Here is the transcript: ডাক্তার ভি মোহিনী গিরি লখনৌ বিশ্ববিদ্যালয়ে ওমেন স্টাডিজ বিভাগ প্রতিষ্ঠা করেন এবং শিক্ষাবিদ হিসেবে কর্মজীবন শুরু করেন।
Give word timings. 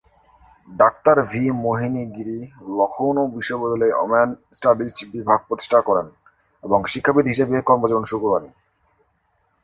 ডাক্তার 0.67 1.17
ভি 1.29 1.43
মোহিনী 1.63 2.03
গিরি 2.15 2.39
লখনৌ 2.77 3.25
বিশ্ববিদ্যালয়ে 3.35 3.97
ওমেন 4.03 4.29
স্টাডিজ 4.57 4.95
বিভাগ 5.13 5.39
প্রতিষ্ঠা 5.47 5.79
করেন 5.87 6.07
এবং 6.63 6.79
শিক্ষাবিদ 6.93 7.25
হিসেবে 7.27 7.55
কর্মজীবন 7.67 8.03
শুরু 8.11 8.25
করেন। 8.25 8.51